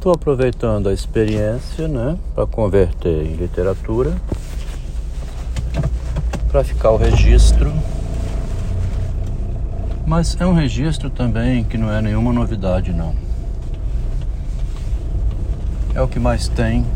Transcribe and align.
Estou 0.00 0.14
aproveitando 0.14 0.88
a 0.88 0.94
experiência, 0.94 1.86
né, 1.86 2.16
para 2.34 2.46
converter 2.46 3.26
em 3.26 3.34
literatura, 3.34 4.16
para 6.50 6.64
ficar 6.64 6.92
o 6.92 6.96
registro. 6.96 7.70
Mas 10.06 10.38
é 10.40 10.46
um 10.46 10.54
registro 10.54 11.10
também 11.10 11.64
que 11.64 11.76
não 11.76 11.92
é 11.92 12.00
nenhuma 12.00 12.32
novidade, 12.32 12.94
não. 12.94 13.14
É 15.94 16.00
o 16.00 16.08
que 16.08 16.18
mais 16.18 16.48
tem. 16.48 16.86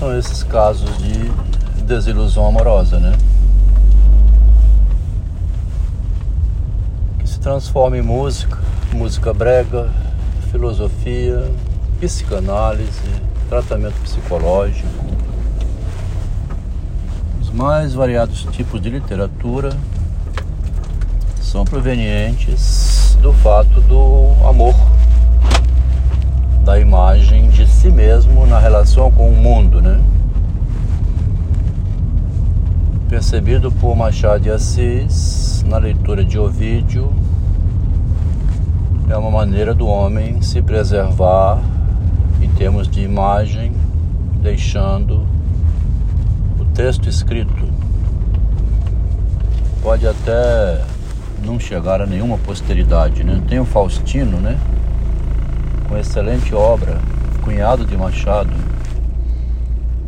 São 0.00 0.18
esses 0.18 0.42
casos 0.42 0.98
de 0.98 1.30
desilusão 1.84 2.44
amorosa, 2.44 2.98
né? 2.98 3.12
Que 7.20 7.28
se 7.28 7.38
transforma 7.38 7.96
em 7.96 8.02
música, 8.02 8.58
música 8.92 9.32
brega, 9.32 9.88
filosofia, 10.52 11.50
psicanálise, 11.98 13.00
tratamento 13.48 13.98
psicológico, 14.02 14.86
os 17.40 17.50
mais 17.50 17.94
variados 17.94 18.46
tipos 18.52 18.80
de 18.82 18.90
literatura 18.90 19.70
são 21.40 21.64
provenientes 21.64 23.16
do 23.22 23.32
fato 23.32 23.80
do 23.80 24.46
amor, 24.46 24.74
da 26.64 26.78
imagem 26.78 27.48
de 27.48 27.66
si 27.66 27.90
mesmo 27.90 28.46
na 28.46 28.58
relação 28.58 29.10
com 29.10 29.30
o 29.30 29.34
mundo, 29.34 29.80
né? 29.80 29.98
Percebido 33.08 33.72
por 33.72 33.96
Machado 33.96 34.40
de 34.40 34.50
Assis 34.50 35.64
na 35.66 35.78
leitura 35.78 36.22
de 36.22 36.38
Ovídio 36.38 37.10
é 39.12 39.16
uma 39.16 39.30
maneira 39.30 39.74
do 39.74 39.86
homem 39.86 40.40
se 40.40 40.62
preservar 40.62 41.60
em 42.40 42.48
termos 42.48 42.88
de 42.88 43.02
imagem, 43.02 43.70
deixando 44.40 45.26
o 46.58 46.64
texto 46.74 47.10
escrito. 47.10 47.68
Pode 49.82 50.06
até 50.06 50.80
não 51.44 51.60
chegar 51.60 52.00
a 52.00 52.06
nenhuma 52.06 52.38
posteridade, 52.38 53.22
né? 53.22 53.42
Tem 53.46 53.60
o 53.60 53.66
Faustino, 53.66 54.40
né? 54.40 54.58
Com 55.90 55.98
excelente 55.98 56.54
obra, 56.54 56.98
cunhado 57.42 57.84
de 57.84 57.94
Machado, 57.94 58.54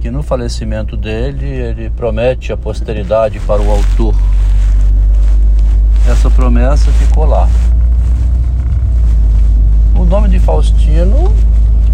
que 0.01 0.11
no 0.11 0.23
falecimento 0.23 0.97
dele 0.97 1.45
ele 1.45 1.91
promete 1.91 2.55
a 2.55 2.57
posteridade 2.57 3.39
para 3.41 3.61
o 3.61 3.71
autor. 3.71 4.15
Essa 6.11 6.31
promessa 6.31 6.91
ficou 6.93 7.27
lá. 7.27 7.47
O 9.97 10.05
nome 10.05 10.29
de 10.29 10.41
Faustino 10.41 11.33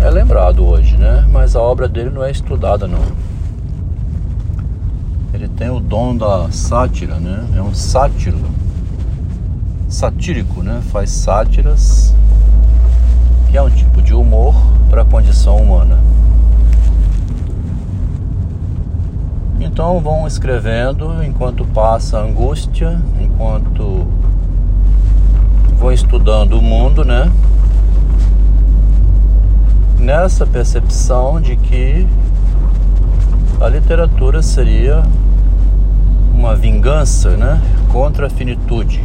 é 0.00 0.08
lembrado 0.08 0.66
hoje, 0.66 0.96
né? 0.96 1.26
Mas 1.30 1.54
a 1.54 1.60
obra 1.60 1.86
dele 1.86 2.08
não 2.08 2.24
é 2.24 2.30
estudada, 2.30 2.88
não. 2.88 3.02
Ele 5.34 5.46
tem 5.48 5.68
o 5.68 5.78
dom 5.78 6.16
da 6.16 6.50
sátira, 6.50 7.16
né? 7.16 7.46
É 7.54 7.60
um 7.60 7.74
sátiro, 7.74 8.38
satírico, 9.88 10.62
né? 10.62 10.80
Faz 10.90 11.10
sátiras, 11.10 12.14
que 13.50 13.56
é 13.56 13.62
um 13.62 13.70
tipo 13.70 14.00
de 14.00 14.14
humor 14.14 14.54
para 14.88 15.02
a 15.02 15.04
condição 15.04 15.56
humana. 15.56 15.98
Então 19.60 20.00
vão 20.00 20.26
escrevendo 20.26 21.22
enquanto 21.22 21.66
passa 21.66 22.18
a 22.18 22.22
angústia, 22.22 23.00
enquanto 23.20 24.06
vão 25.78 25.92
estudando 25.92 26.58
o 26.58 26.62
mundo, 26.62 27.04
né? 27.04 27.30
Nessa 30.00 30.46
percepção 30.46 31.40
de 31.40 31.56
que 31.56 32.08
a 33.60 33.68
literatura 33.68 34.40
seria 34.42 35.02
uma 36.34 36.56
vingança 36.56 37.36
né, 37.36 37.60
contra 37.92 38.26
a 38.26 38.30
finitude. 38.30 39.02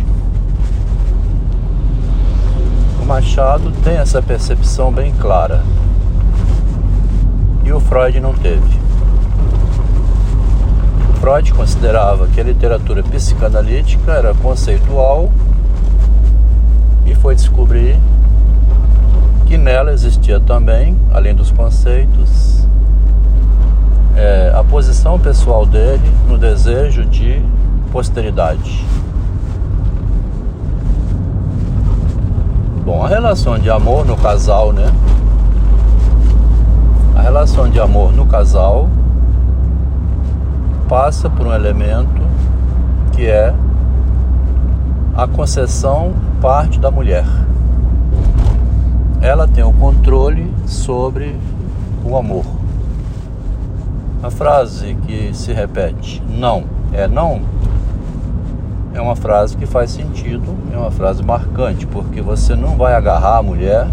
O 3.02 3.06
Machado 3.06 3.72
tem 3.84 3.98
essa 3.98 4.22
percepção 4.22 4.92
bem 4.92 5.14
clara 5.20 5.62
e 7.66 7.74
o 7.74 7.80
Freud 7.82 8.20
não 8.22 8.34
teve. 8.34 8.80
Freud 11.20 11.54
considerava 11.54 12.28
que 12.28 12.40
a 12.40 12.44
literatura 12.44 13.04
psicanalítica 13.04 14.14
era 14.14 14.34
conceitual 14.36 15.30
e 17.06 17.14
foi 17.16 17.36
descobrir 17.36 18.00
que 19.56 19.58
nela 19.58 19.94
existia 19.94 20.38
também, 20.38 21.00
além 21.14 21.34
dos 21.34 21.50
conceitos, 21.50 22.68
é, 24.14 24.52
a 24.54 24.62
posição 24.66 25.18
pessoal 25.18 25.66
dele 25.66 26.04
no 26.28 26.38
desejo 26.38 27.06
de 27.06 27.42
posteridade. 27.90 28.86
Bom, 32.84 33.02
a 33.02 33.08
relação 33.08 33.58
de 33.58 33.70
amor 33.70 34.06
no 34.06 34.18
casal, 34.18 34.74
né? 34.74 34.92
A 37.16 37.22
relação 37.22 37.70
de 37.70 37.80
amor 37.80 38.12
no 38.12 38.26
casal 38.26 38.90
passa 40.90 41.30
por 41.30 41.48
um 41.48 41.54
elemento 41.54 42.22
que 43.14 43.26
é 43.26 43.56
a 45.16 45.26
concessão 45.26 46.14
parte 46.42 46.78
da 46.78 46.92
mulher 46.92 47.45
ela 49.22 49.48
tem 49.48 49.64
o 49.64 49.74
controle 49.74 50.52
sobre 50.66 51.36
o 52.04 52.16
amor. 52.16 52.46
A 54.22 54.30
frase 54.30 54.96
que 55.06 55.34
se 55.34 55.54
repete, 55.54 56.22
não 56.28 56.76
é 56.96 57.08
não, 57.08 57.42
é 58.94 59.02
uma 59.02 59.16
frase 59.16 59.58
que 59.58 59.66
faz 59.66 59.92
sentido, 59.92 60.56
é 60.74 60.78
uma 60.78 60.90
frase 60.90 61.22
marcante, 61.22 61.86
porque 61.86 62.22
você 62.22 62.56
não 62.56 62.78
vai 62.78 62.94
agarrar 62.94 63.38
a 63.38 63.44
mulher 63.44 63.88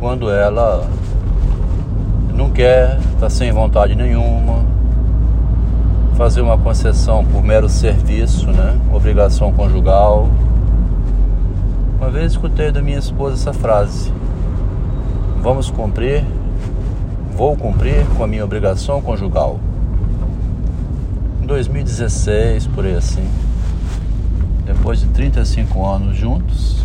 quando 0.00 0.30
ela 0.30 0.88
não 2.34 2.50
quer, 2.50 2.98
está 3.12 3.28
sem 3.28 3.52
vontade 3.52 3.94
nenhuma, 3.94 4.64
fazer 6.16 6.40
uma 6.40 6.56
concessão 6.56 7.24
por 7.24 7.42
mero 7.42 7.68
serviço, 7.68 8.50
né? 8.50 8.78
Obrigação 8.92 9.52
conjugal. 9.52 10.28
Uma 12.04 12.10
vez 12.10 12.32
escutei 12.32 12.70
da 12.70 12.82
minha 12.82 12.98
esposa 12.98 13.34
essa 13.34 13.58
frase: 13.58 14.12
Vamos 15.40 15.70
cumprir, 15.70 16.22
vou 17.34 17.56
cumprir 17.56 18.04
com 18.14 18.22
a 18.22 18.26
minha 18.26 18.44
obrigação 18.44 19.00
conjugal. 19.00 19.58
Em 21.42 21.46
2016, 21.46 22.66
por 22.66 22.84
aí 22.84 22.94
assim, 22.94 23.26
depois 24.66 25.00
de 25.00 25.06
35 25.06 25.82
anos 25.82 26.14
juntos, 26.14 26.84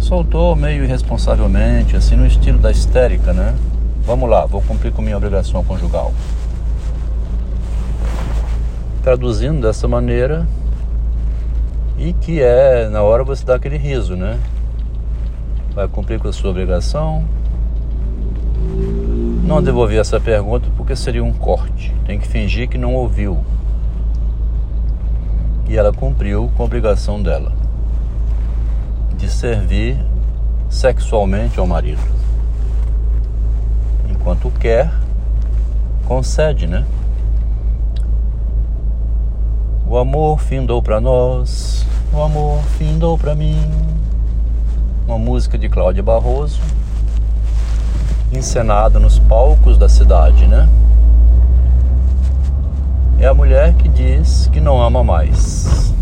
soltou 0.00 0.56
meio 0.56 0.82
irresponsavelmente, 0.82 1.94
assim 1.94 2.16
no 2.16 2.26
estilo 2.26 2.58
da 2.58 2.72
histérica, 2.72 3.32
né? 3.32 3.54
Vamos 4.04 4.28
lá, 4.28 4.46
vou 4.46 4.62
cumprir 4.62 4.90
com 4.90 5.00
minha 5.00 5.16
obrigação 5.16 5.62
conjugal. 5.62 6.12
Traduzindo 9.04 9.60
dessa 9.60 9.86
maneira, 9.86 10.44
e 11.98 12.12
que 12.12 12.40
é 12.40 12.88
na 12.88 13.02
hora 13.02 13.24
você 13.24 13.44
dá 13.44 13.54
aquele 13.54 13.76
riso, 13.76 14.14
né? 14.14 14.38
Vai 15.74 15.88
cumprir 15.88 16.18
com 16.18 16.28
a 16.28 16.32
sua 16.32 16.50
obrigação. 16.50 17.24
Não 19.44 19.62
devolvi 19.62 19.96
essa 19.96 20.18
pergunta 20.18 20.68
porque 20.76 20.96
seria 20.96 21.22
um 21.22 21.32
corte. 21.32 21.94
Tem 22.04 22.18
que 22.18 22.26
fingir 22.26 22.68
que 22.68 22.76
não 22.76 22.94
ouviu. 22.94 23.38
E 25.68 25.76
ela 25.76 25.92
cumpriu 25.92 26.50
com 26.56 26.62
a 26.62 26.66
obrigação 26.66 27.22
dela 27.22 27.52
de 29.16 29.30
servir 29.30 29.96
sexualmente 30.68 31.58
ao 31.58 31.66
marido. 31.66 32.02
Enquanto 34.08 34.50
quer, 34.50 34.92
concede, 36.06 36.66
né? 36.66 36.84
O 39.96 39.98
amor 39.98 40.38
findou 40.38 40.82
para 40.82 41.00
nós, 41.00 41.86
o 42.12 42.20
amor 42.20 42.60
findou 42.76 43.16
para 43.16 43.34
mim. 43.34 43.58
Uma 45.08 45.16
música 45.16 45.56
de 45.56 45.70
Cláudia 45.70 46.02
Barroso, 46.02 46.60
encenada 48.30 48.98
nos 48.98 49.18
palcos 49.18 49.78
da 49.78 49.88
cidade, 49.88 50.46
né? 50.46 50.68
É 53.18 53.26
a 53.26 53.32
mulher 53.32 53.72
que 53.72 53.88
diz 53.88 54.50
que 54.52 54.60
não 54.60 54.82
ama 54.82 55.02
mais. 55.02 55.94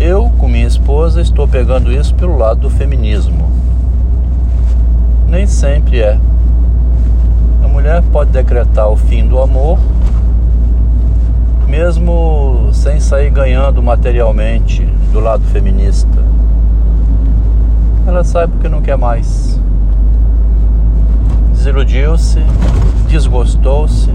Eu, 0.00 0.30
com 0.36 0.48
minha 0.48 0.66
esposa, 0.66 1.20
estou 1.20 1.46
pegando 1.46 1.92
isso 1.92 2.12
pelo 2.16 2.36
lado 2.36 2.62
do 2.62 2.70
feminismo. 2.70 3.48
Nem 5.28 5.46
sempre 5.46 6.00
é. 6.00 6.18
A 7.62 7.68
mulher 7.68 8.02
pode 8.10 8.32
decretar 8.32 8.88
o 8.88 8.96
fim 8.96 9.28
do 9.28 9.40
amor 9.40 9.78
mesmo 11.70 12.70
sem 12.72 12.98
sair 12.98 13.30
ganhando 13.30 13.80
materialmente 13.80 14.84
do 15.12 15.20
lado 15.20 15.44
feminista. 15.44 16.18
ela 18.04 18.24
sai 18.24 18.48
porque 18.48 18.68
não 18.68 18.82
quer 18.82 18.96
mais. 18.96 19.60
Desiludiu-se, 21.52 22.40
desgostou-se, 23.08 24.10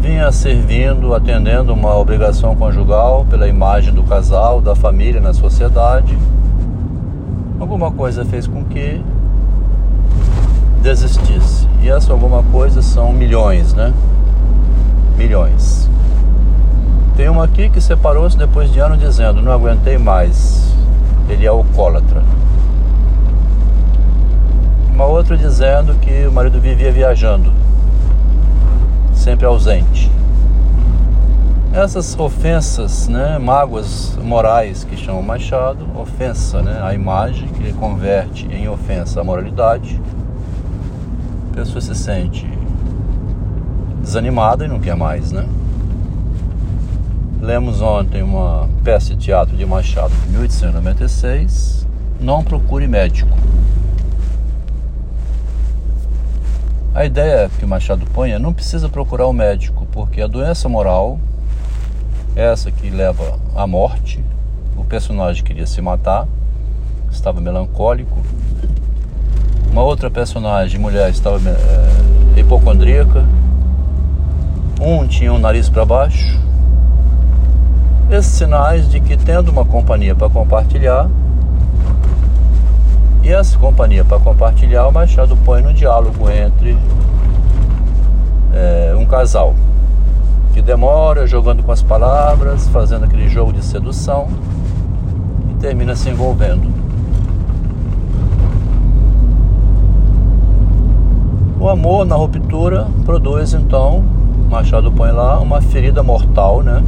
vinha 0.00 0.32
servindo, 0.32 1.14
atendendo 1.14 1.74
uma 1.74 1.94
obrigação 1.94 2.56
conjugal 2.56 3.26
pela 3.28 3.46
imagem 3.46 3.92
do 3.92 4.02
casal, 4.02 4.62
da 4.62 4.74
família 4.74 5.20
na 5.20 5.34
sociedade. 5.34 6.16
Alguma 7.60 7.90
coisa 7.92 8.24
fez 8.24 8.46
com 8.46 8.64
que 8.64 9.02
desistisse. 10.82 11.68
E 11.82 11.90
essa 11.90 12.10
alguma 12.10 12.42
coisa 12.44 12.80
são 12.80 13.12
milhões, 13.12 13.74
né? 13.74 13.92
Milhões. 15.18 15.90
Tem 17.16 17.30
uma 17.30 17.44
aqui 17.44 17.70
que 17.70 17.80
separou-se 17.80 18.36
depois 18.36 18.70
de 18.70 18.78
ano 18.78 18.94
dizendo: 18.94 19.40
Não 19.40 19.50
aguentei 19.50 19.96
mais. 19.96 20.70
Ele 21.30 21.46
é 21.46 21.48
alcoólatra. 21.48 22.22
Uma 24.92 25.06
outra 25.06 25.36
dizendo 25.36 25.94
que 25.94 26.26
o 26.26 26.32
marido 26.32 26.60
vivia 26.60 26.92
viajando, 26.92 27.52
sempre 29.14 29.46
ausente. 29.46 30.10
Essas 31.72 32.18
ofensas, 32.18 33.08
né, 33.08 33.38
mágoas 33.38 34.16
morais 34.22 34.84
que 34.84 34.96
chamam 34.96 35.22
Machado, 35.22 35.86
ofensa, 35.94 36.62
né, 36.62 36.80
a 36.82 36.94
imagem 36.94 37.48
que 37.48 37.72
converte 37.74 38.46
em 38.46 38.68
ofensa 38.68 39.20
a 39.20 39.24
moralidade. 39.24 40.00
A 41.52 41.56
pessoa 41.56 41.80
se 41.80 41.94
sente 41.94 42.46
desanimada 44.00 44.64
e 44.64 44.68
não 44.68 44.78
quer 44.78 44.96
mais, 44.96 45.32
né? 45.32 45.46
Lemos 47.46 47.80
ontem 47.80 48.24
uma 48.24 48.68
peça 48.82 49.14
de 49.14 49.26
teatro 49.26 49.56
de 49.56 49.64
Machado 49.64 50.12
de 50.12 50.30
1896, 50.30 51.86
Não 52.20 52.42
Procure 52.42 52.88
Médico. 52.88 53.30
A 56.92 57.04
ideia 57.04 57.48
que 57.56 57.64
Machado 57.64 58.04
põe 58.12 58.32
é 58.32 58.38
não 58.40 58.52
precisa 58.52 58.88
procurar 58.88 59.26
o 59.26 59.30
um 59.30 59.32
médico, 59.32 59.86
porque 59.92 60.20
a 60.20 60.26
doença 60.26 60.68
moral, 60.68 61.20
essa 62.34 62.72
que 62.72 62.90
leva 62.90 63.38
à 63.54 63.64
morte, 63.64 64.20
o 64.76 64.82
personagem 64.82 65.44
queria 65.44 65.68
se 65.68 65.80
matar, 65.80 66.26
estava 67.12 67.40
melancólico. 67.40 68.18
Uma 69.70 69.84
outra 69.84 70.10
personagem, 70.10 70.80
mulher, 70.80 71.10
estava 71.10 71.38
é, 71.48 72.40
hipocondríaca. 72.40 73.24
Um 74.80 75.06
tinha 75.06 75.32
o 75.32 75.36
um 75.36 75.38
nariz 75.38 75.68
para 75.68 75.84
baixo. 75.84 76.44
Esses 78.08 78.32
sinais 78.32 78.88
de 78.88 79.00
que 79.00 79.16
tendo 79.16 79.50
uma 79.50 79.64
companhia 79.64 80.14
para 80.14 80.30
compartilhar, 80.30 81.08
e 83.24 83.32
essa 83.32 83.58
companhia 83.58 84.04
para 84.04 84.20
compartilhar, 84.20 84.86
o 84.86 84.92
Machado 84.92 85.36
põe 85.44 85.60
no 85.60 85.74
diálogo 85.74 86.30
entre 86.30 86.78
é, 88.54 88.94
um 88.96 89.04
casal 89.04 89.56
que 90.54 90.62
demora 90.62 91.26
jogando 91.26 91.64
com 91.64 91.72
as 91.72 91.82
palavras, 91.82 92.68
fazendo 92.68 93.04
aquele 93.04 93.28
jogo 93.28 93.52
de 93.52 93.64
sedução 93.64 94.28
e 95.50 95.54
termina 95.54 95.96
se 95.96 96.08
envolvendo. 96.08 96.72
O 101.58 101.68
amor 101.68 102.06
na 102.06 102.14
ruptura 102.14 102.86
produz 103.04 103.52
então, 103.52 104.04
Machado 104.48 104.92
põe 104.92 105.10
lá, 105.10 105.40
uma 105.40 105.60
ferida 105.60 106.04
mortal, 106.04 106.62
né? 106.62 106.84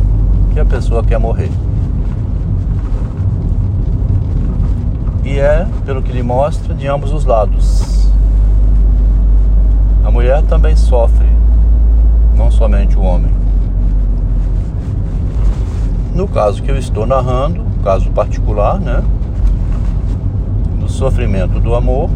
Que 0.59 0.63
a 0.63 0.65
pessoa 0.65 1.05
quer 1.05 1.21
morrer. 1.21 1.53
e 5.25 5.39
é, 5.39 5.65
pelo 5.87 6.03
que 6.03 6.11
ele 6.11 6.25
mostra, 6.25 6.75
de 6.75 6.89
ambos 6.89 7.13
os 7.13 7.25
lados. 7.25 8.11
A 10.05 10.11
mulher 10.11 10.43
também 10.43 10.75
sofre, 10.75 11.29
não 12.37 12.51
somente 12.51 12.99
o 12.99 13.03
homem. 13.03 13.31
No 16.13 16.27
caso 16.27 16.61
que 16.61 16.73
eu 16.73 16.77
estou 16.77 17.07
narrando, 17.07 17.65
caso 17.85 18.11
particular, 18.11 18.81
né, 18.81 19.05
do 20.81 20.89
sofrimento 20.89 21.61
do 21.61 21.73
amor, 21.77 22.11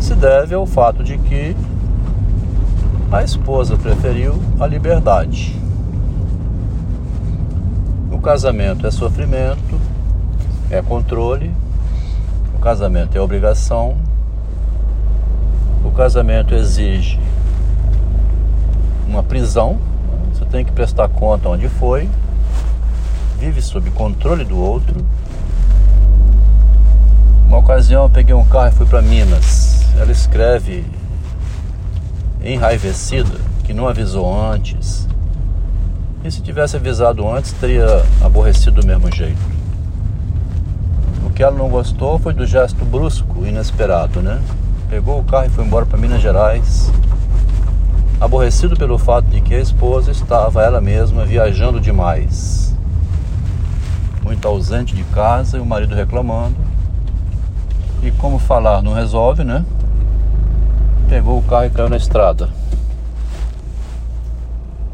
se 0.00 0.16
deve 0.16 0.52
ao 0.52 0.66
fato 0.66 1.04
de 1.04 1.16
que 1.16 1.54
a 3.12 3.22
esposa 3.22 3.76
preferiu 3.76 4.34
a 4.58 4.66
liberdade. 4.66 5.59
O 8.10 8.18
casamento 8.20 8.86
é 8.86 8.90
sofrimento, 8.90 9.80
é 10.70 10.82
controle, 10.82 11.50
o 12.54 12.58
casamento 12.58 13.16
é 13.16 13.20
obrigação, 13.20 13.96
o 15.84 15.90
casamento 15.90 16.54
exige 16.54 17.18
uma 19.06 19.22
prisão, 19.22 19.78
você 20.32 20.44
tem 20.44 20.64
que 20.64 20.72
prestar 20.72 21.08
conta 21.08 21.48
onde 21.48 21.68
foi, 21.68 22.08
vive 23.38 23.62
sob 23.62 23.90
controle 23.90 24.44
do 24.44 24.58
outro. 24.58 25.04
Uma 27.46 27.58
ocasião 27.58 28.04
eu 28.04 28.10
peguei 28.10 28.34
um 28.34 28.44
carro 28.44 28.68
e 28.68 28.72
fui 28.72 28.86
para 28.86 29.02
Minas. 29.02 29.86
Ela 29.98 30.12
escreve 30.12 30.84
enraivecida 32.42 33.38
que 33.64 33.72
não 33.72 33.88
avisou 33.88 34.32
antes. 34.32 35.08
E 36.24 36.30
se 36.30 36.42
tivesse 36.42 36.76
avisado 36.76 37.28
antes, 37.28 37.52
teria 37.52 38.04
aborrecido 38.22 38.80
do 38.80 38.86
mesmo 38.86 39.10
jeito 39.14 39.60
que 41.40 41.44
ela 41.44 41.56
não 41.56 41.70
gostou 41.70 42.18
foi 42.18 42.34
do 42.34 42.46
gesto 42.46 42.84
brusco, 42.84 43.46
inesperado, 43.46 44.20
né? 44.20 44.42
Pegou 44.90 45.18
o 45.18 45.24
carro 45.24 45.46
e 45.46 45.48
foi 45.48 45.64
embora 45.64 45.86
para 45.86 45.98
Minas 45.98 46.20
Gerais, 46.20 46.92
aborrecido 48.20 48.76
pelo 48.76 48.98
fato 48.98 49.24
de 49.24 49.40
que 49.40 49.54
a 49.54 49.58
esposa 49.58 50.10
estava 50.10 50.62
ela 50.62 50.82
mesma 50.82 51.24
viajando 51.24 51.80
demais, 51.80 52.76
muito 54.22 54.46
ausente 54.46 54.94
de 54.94 55.02
casa 55.04 55.56
e 55.56 55.60
o 55.60 55.64
marido 55.64 55.94
reclamando. 55.94 56.56
E 58.02 58.10
como 58.10 58.38
falar 58.38 58.82
não 58.82 58.92
resolve, 58.92 59.42
né? 59.42 59.64
Pegou 61.08 61.38
o 61.38 61.42
carro 61.42 61.64
e 61.64 61.70
caiu 61.70 61.88
na 61.88 61.96
estrada. 61.96 62.50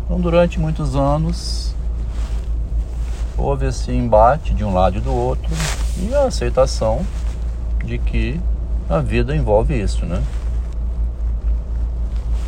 Então, 0.07 0.21
durante 0.21 0.61
muitos 0.61 0.95
anos, 0.95 1.75
houve 3.37 3.67
esse 3.67 3.91
embate 3.91 4.55
de 4.55 4.65
um 4.65 4.73
lado 4.73 4.99
e 4.99 5.01
do 5.01 5.13
outro 5.13 5.51
e 5.99 6.15
a 6.15 6.27
aceitação 6.27 7.05
de 7.85 7.99
que 7.99 8.41
a 8.89 9.01
vida 9.01 9.35
envolve 9.35 9.75
isso, 9.75 10.07
né? 10.07 10.23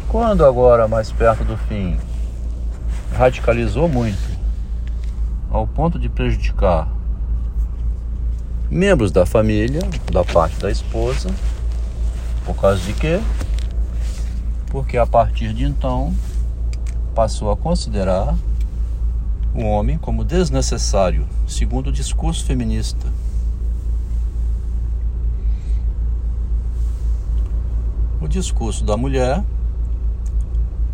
Quando 0.08 0.46
agora 0.46 0.86
mais 0.86 1.10
perto 1.10 1.44
do 1.44 1.56
fim 1.56 1.98
radicalizou 3.12 3.88
muito 3.88 4.38
ao 5.50 5.66
ponto 5.66 5.98
de 5.98 6.08
prejudicar 6.08 6.88
membros 8.70 9.10
da 9.10 9.26
família, 9.26 9.80
da 10.12 10.24
parte 10.24 10.56
da 10.60 10.70
esposa, 10.70 11.28
por 12.44 12.54
causa 12.54 12.80
de 12.82 12.92
quê? 12.92 13.20
Porque 14.68 14.96
a 14.96 15.06
partir 15.06 15.52
de 15.52 15.64
então 15.64 16.14
passou 17.18 17.50
a 17.50 17.56
considerar 17.56 18.32
o 19.52 19.64
homem 19.64 19.98
como 19.98 20.22
desnecessário, 20.22 21.26
segundo 21.48 21.88
o 21.88 21.92
discurso 21.92 22.44
feminista. 22.44 23.08
o 28.20 28.28
discurso 28.28 28.84
da 28.84 28.96
mulher 28.96 29.42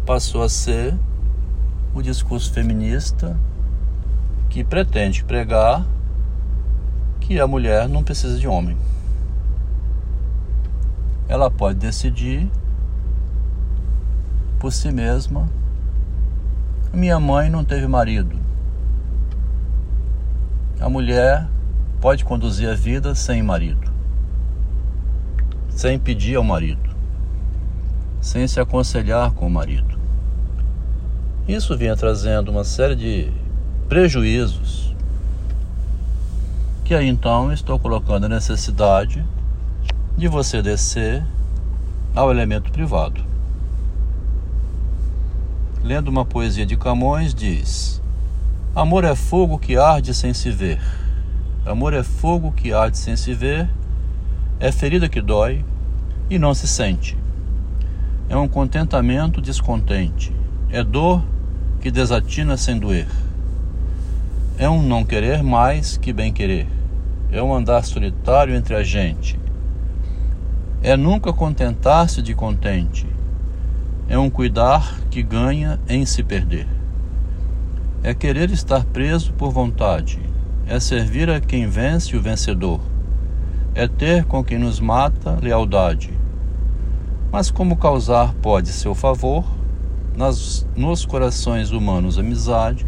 passou 0.07 0.43
a 0.43 0.49
ser 0.49 0.95
o 1.95 2.01
discurso 2.01 2.51
feminista 2.55 3.39
que 4.49 4.65
pretende 4.65 5.23
pregar 5.25 5.85
que 7.21 7.39
a 7.39 7.47
mulher 7.47 7.87
não 7.87 8.03
precisa 8.03 8.39
de 8.39 8.49
homem. 8.49 8.79
Ela 11.29 11.51
pode 11.51 11.79
decidir 11.79 12.51
por 14.59 14.73
si 14.73 14.91
mesma. 14.91 15.64
Minha 16.95 17.19
mãe 17.19 17.51
não 17.51 17.65
teve 17.65 17.87
marido. 17.87 18.39
A 20.81 20.89
mulher 20.89 21.47
pode 22.01 22.25
conduzir 22.25 22.71
a 22.71 22.75
vida 22.75 23.15
sem 23.15 23.43
marido, 23.43 23.91
sem 25.69 25.99
pedir 25.99 26.37
ao 26.37 26.45
marido 26.45 26.95
sem 28.25 28.49
se 28.49 28.59
aconselhar 28.59 29.33
com 29.33 29.47
o 29.47 29.51
marido. 29.51 29.99
Isso 31.47 31.77
vinha 31.77 31.95
trazendo 31.95 32.51
uma 32.51 32.65
série 32.65 32.97
de 32.97 33.31
prejuízos 33.87 34.97
que 36.87 36.95
aí 36.95 37.07
então 37.07 37.53
estou 37.53 37.79
colocando 37.79 38.25
a 38.25 38.29
necessidade 38.29 39.23
de 40.17 40.27
você 40.27 40.63
descer 40.63 41.23
ao 42.15 42.31
elemento 42.31 42.73
privado. 42.73 43.23
Lendo 45.85 46.09
uma 46.09 46.25
poesia 46.25 46.65
de 46.65 46.79
Camões, 46.79 47.35
diz: 47.35 48.01
Amor 48.75 49.05
é 49.05 49.15
fogo 49.15 49.59
que 49.59 49.77
arde 49.77 50.15
sem 50.15 50.33
se 50.33 50.51
ver. 50.51 50.81
Amor 51.67 51.93
é 51.93 52.03
fogo 52.03 52.51
que 52.53 52.73
arde 52.73 52.97
sem 52.97 53.15
se 53.17 53.35
ver, 53.35 53.69
é 54.59 54.73
ferida 54.73 55.11
que 55.11 55.21
dói 55.21 55.63
e 56.31 56.39
não 56.39 56.55
se 56.55 56.67
sente. 56.67 57.19
É 58.31 58.37
um 58.37 58.49
contentamento 58.49 59.43
descontente, 59.43 60.35
é 60.71 60.83
dor 60.83 61.23
que 61.83 61.91
desatina 61.91 62.57
sem 62.57 62.79
doer. 62.79 63.07
É 64.57 64.67
um 64.71 64.83
não 64.83 65.05
querer 65.05 65.43
mais 65.43 65.99
que 65.99 66.15
bem 66.15 66.33
querer, 66.33 66.67
é 67.31 67.43
um 67.43 67.55
andar 67.55 67.85
solitário 67.85 68.55
entre 68.55 68.75
a 68.75 68.83
gente. 68.83 69.39
É 70.83 70.97
nunca 70.97 71.31
contentar-se 71.31 72.23
de 72.23 72.35
contente, 72.35 73.07
é 74.09 74.19
um 74.19 74.29
cuidar 74.29 75.01
que 75.11 75.23
ganha 75.23 75.81
em 75.89 76.05
se 76.05 76.23
perder. 76.23 76.67
É 78.03 78.13
querer 78.13 78.51
estar 78.51 78.85
preso 78.85 79.33
por 79.33 79.51
vontade, 79.51 80.19
é 80.67 80.79
servir 80.79 81.31
a 81.31 81.41
quem 81.41 81.69
vence 81.69 82.17
o 82.17 82.21
vencedor, 82.21 82.81
é 83.75 83.89
ter 83.89 84.25
com 84.25 84.45
quem 84.45 84.59
nos 84.59 84.79
mata 84.79 85.39
lealdade. 85.41 86.13
Mas 87.33 87.51
como 87.51 87.77
causar 87.77 88.35
pode 88.35 88.69
seu 88.69 88.95
favor, 88.95 89.45
nas, 90.17 90.67
nos 90.77 91.05
corações 91.05 91.71
humanos 91.71 92.19
amizade, 92.19 92.87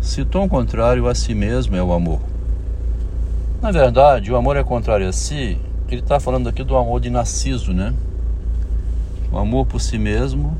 se 0.00 0.24
tão 0.24 0.48
contrário 0.48 1.06
a 1.06 1.14
si 1.14 1.34
mesmo 1.34 1.76
é 1.76 1.82
o 1.82 1.92
amor. 1.92 2.20
Na 3.60 3.70
verdade, 3.70 4.32
o 4.32 4.36
amor 4.36 4.56
é 4.56 4.64
contrário 4.64 5.06
a 5.06 5.12
si, 5.12 5.58
ele 5.88 6.00
está 6.00 6.18
falando 6.18 6.48
aqui 6.48 6.64
do 6.64 6.76
amor 6.76 7.00
de 7.00 7.10
Narciso, 7.10 7.72
né? 7.72 7.92
O 9.32 9.38
amor 9.38 9.66
por 9.66 9.80
si 9.80 9.98
mesmo 9.98 10.56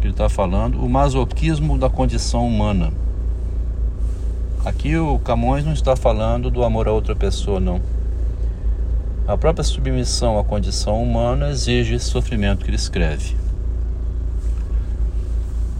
que 0.00 0.06
ele 0.06 0.14
está 0.14 0.28
falando, 0.28 0.84
o 0.84 0.88
masoquismo 0.88 1.78
da 1.78 1.88
condição 1.88 2.46
humana. 2.46 2.92
Aqui 4.64 4.96
o 4.96 5.18
Camões 5.18 5.64
não 5.64 5.72
está 5.72 5.94
falando 5.94 6.50
do 6.50 6.64
amor 6.64 6.88
a 6.88 6.92
outra 6.92 7.14
pessoa, 7.14 7.60
não. 7.60 7.80
A 9.26 9.36
própria 9.36 9.62
submissão 9.62 10.38
à 10.38 10.44
condição 10.44 11.02
humana 11.02 11.50
exige 11.50 11.94
esse 11.94 12.06
sofrimento 12.06 12.64
que 12.64 12.70
ele 12.70 12.76
escreve. 12.76 13.36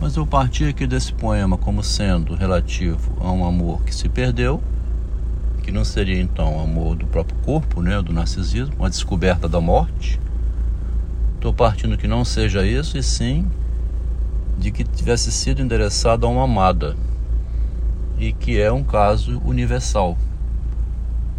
Mas 0.01 0.17
eu 0.17 0.27
parti 0.27 0.65
aqui 0.65 0.87
desse 0.87 1.13
poema 1.13 1.57
como 1.57 1.83
sendo 1.83 2.35
relativo 2.35 3.13
a 3.21 3.31
um 3.31 3.45
amor 3.45 3.83
que 3.83 3.95
se 3.95 4.09
perdeu, 4.09 4.61
que 5.63 5.71
não 5.71 5.85
seria 5.85 6.21
então 6.21 6.57
o 6.57 6.61
amor 6.61 6.97
do 6.97 7.07
próprio 7.07 7.39
corpo, 7.39 7.81
né, 7.81 8.03
do 8.03 8.13
narcisismo, 8.13 8.85
a 8.85 8.89
descoberta 8.89 9.49
da 9.49 9.61
morte. 9.61 10.21
Estou 11.43 11.53
partindo 11.53 11.99
que 11.99 12.07
não 12.07 12.25
seja 12.25 12.65
isso, 12.65 12.97
e 12.97 13.03
sim 13.03 13.51
de 14.57 14.71
que 14.71 14.85
tivesse 14.85 15.33
sido 15.33 15.61
endereçado 15.61 16.25
a 16.25 16.29
uma 16.29 16.45
amada 16.45 16.97
e 18.17 18.33
que 18.33 18.61
é 18.61 18.71
um 18.71 18.85
caso 18.85 19.43
universal, 19.45 20.17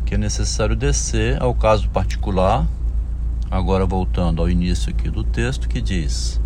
que 0.06 0.16
é 0.16 0.18
necessário 0.18 0.76
descer 0.76 1.42
ao 1.42 1.56
caso 1.56 1.88
particular. 1.88 2.68
Agora 3.50 3.86
voltando 3.86 4.42
ao 4.42 4.50
início 4.50 4.90
aqui 4.90 5.10
do 5.10 5.24
texto 5.24 5.70
que 5.70 5.80
diz: 5.80 6.38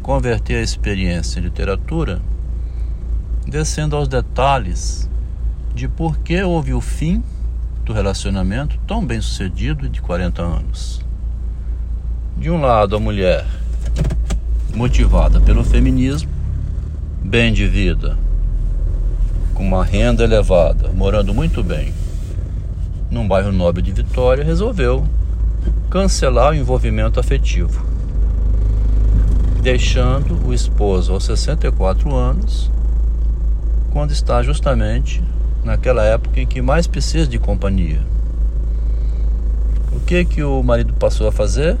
converter 0.00 0.58
a 0.58 0.62
experiência 0.62 1.40
em 1.40 1.42
literatura, 1.42 2.22
descendo 3.44 3.96
aos 3.96 4.06
detalhes 4.06 5.10
de 5.74 5.88
por 5.88 6.18
que 6.18 6.40
houve 6.40 6.72
o 6.72 6.80
fim 6.80 7.20
do 7.84 7.92
relacionamento 7.92 8.78
tão 8.86 9.04
bem 9.04 9.20
sucedido 9.20 9.88
de 9.88 10.00
40 10.00 10.40
anos. 10.40 11.05
De 12.36 12.50
um 12.50 12.60
lado, 12.60 12.94
a 12.94 13.00
mulher 13.00 13.46
motivada 14.74 15.40
pelo 15.40 15.64
feminismo, 15.64 16.30
bem 17.22 17.50
de 17.50 17.66
vida, 17.66 18.16
com 19.54 19.66
uma 19.66 19.82
renda 19.82 20.22
elevada, 20.22 20.92
morando 20.92 21.32
muito 21.32 21.62
bem, 21.64 21.94
num 23.10 23.26
bairro 23.26 23.50
nobre 23.50 23.80
de 23.80 23.90
Vitória, 23.90 24.44
resolveu 24.44 25.06
cancelar 25.88 26.52
o 26.52 26.54
envolvimento 26.54 27.18
afetivo, 27.18 27.82
deixando 29.62 30.46
o 30.46 30.52
esposo 30.52 31.14
aos 31.14 31.24
64 31.24 32.14
anos, 32.14 32.70
quando 33.92 34.10
está 34.10 34.42
justamente 34.42 35.24
naquela 35.64 36.04
época 36.04 36.38
em 36.38 36.46
que 36.46 36.60
mais 36.60 36.86
precisa 36.86 37.26
de 37.26 37.38
companhia. 37.38 38.02
O 39.90 40.00
que 40.00 40.22
que 40.26 40.42
o 40.42 40.62
marido 40.62 40.92
passou 40.92 41.26
a 41.26 41.32
fazer? 41.32 41.78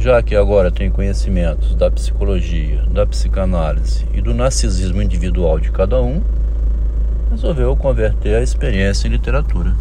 Já 0.00 0.22
que 0.22 0.34
agora 0.34 0.70
tem 0.70 0.90
conhecimentos 0.90 1.74
da 1.74 1.90
psicologia, 1.90 2.82
da 2.90 3.06
psicanálise 3.06 4.06
e 4.14 4.22
do 4.22 4.32
narcisismo 4.32 5.02
individual 5.02 5.60
de 5.60 5.70
cada 5.70 6.00
um, 6.00 6.22
resolveu 7.30 7.76
converter 7.76 8.34
a 8.36 8.42
experiência 8.42 9.06
em 9.06 9.10
literatura. 9.10 9.74